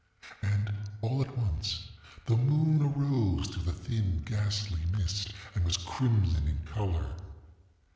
ŌĆ£And, 0.41 0.87
all 1.03 1.21
at 1.21 1.37
once, 1.37 1.91
the 2.25 2.35
moon 2.35 2.81
arose 2.81 3.49
through 3.49 3.61
the 3.61 3.71
thin 3.71 4.23
ghastly 4.25 4.83
mist, 4.97 5.31
and 5.53 5.63
was 5.63 5.77
crimson 5.77 6.47
in 6.47 6.57
color. 6.65 7.15